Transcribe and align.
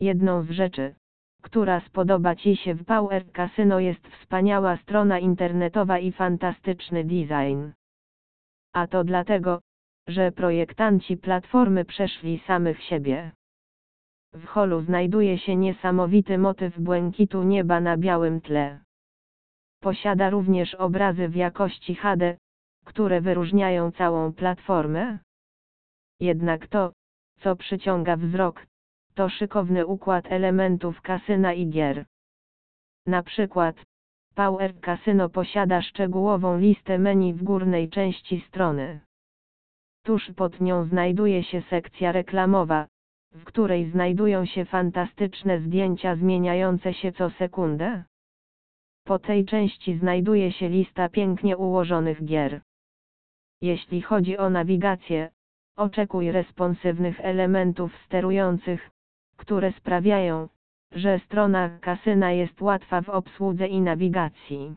Jedną 0.00 0.42
z 0.42 0.50
rzeczy, 0.50 0.94
która 1.42 1.80
spodoba 1.80 2.36
Ci 2.36 2.56
się 2.56 2.74
w 2.74 2.84
Power 2.84 3.32
Casino 3.32 3.80
jest 3.80 4.08
wspaniała 4.08 4.76
strona 4.76 5.18
internetowa 5.18 5.98
i 5.98 6.12
fantastyczny 6.12 7.04
design. 7.04 7.70
A 8.72 8.86
to 8.86 9.04
dlatego, 9.04 9.60
że 10.08 10.32
projektanci 10.32 11.16
platformy 11.16 11.84
przeszli 11.84 12.42
samych 12.46 12.82
siebie. 12.82 13.32
W 14.32 14.46
holu 14.46 14.80
znajduje 14.80 15.38
się 15.38 15.56
niesamowity 15.56 16.38
motyw 16.38 16.80
błękitu 16.80 17.42
nieba 17.42 17.80
na 17.80 17.96
białym 17.96 18.40
tle. 18.40 18.80
Posiada 19.80 20.30
również 20.30 20.74
obrazy 20.74 21.28
w 21.28 21.36
jakości 21.36 21.94
HD, 21.94 22.36
które 22.84 23.20
wyróżniają 23.20 23.92
całą 23.92 24.32
platformę. 24.32 25.18
Jednak 26.20 26.66
to, 26.66 26.92
co 27.40 27.56
przyciąga 27.56 28.16
wzrok, 28.16 28.66
to 29.14 29.28
szykowny 29.28 29.86
układ 29.86 30.24
elementów 30.32 31.02
kasyna 31.02 31.52
i 31.52 31.68
gier. 31.68 32.04
Na 33.06 33.22
przykład, 33.22 33.76
Power 34.34 34.80
Casino 34.80 35.28
posiada 35.28 35.82
szczegółową 35.82 36.58
listę 36.58 36.98
menu 36.98 37.34
w 37.34 37.42
górnej 37.42 37.88
części 37.88 38.40
strony. 38.48 39.00
Tuż 40.04 40.30
pod 40.36 40.60
nią 40.60 40.84
znajduje 40.84 41.42
się 41.44 41.62
sekcja 41.62 42.12
reklamowa, 42.12 42.86
w 43.32 43.44
której 43.44 43.90
znajdują 43.90 44.46
się 44.46 44.64
fantastyczne 44.64 45.60
zdjęcia 45.60 46.16
zmieniające 46.16 46.94
się 46.94 47.12
co 47.12 47.30
sekundę. 47.30 48.04
Po 49.04 49.18
tej 49.18 49.44
części 49.44 49.98
znajduje 49.98 50.52
się 50.52 50.68
lista 50.68 51.08
pięknie 51.08 51.56
ułożonych 51.56 52.24
gier. 52.24 52.60
Jeśli 53.60 54.02
chodzi 54.02 54.38
o 54.38 54.50
nawigację, 54.50 55.30
oczekuj 55.76 56.32
responsywnych 56.32 57.20
elementów 57.20 57.92
sterujących, 58.06 58.90
które 59.48 59.72
sprawiają, 59.72 60.48
że 60.92 61.18
strona 61.18 61.78
kasyna 61.78 62.32
jest 62.32 62.60
łatwa 62.60 63.00
w 63.00 63.08
obsłudze 63.08 63.66
i 63.66 63.80
nawigacji. 63.80 64.74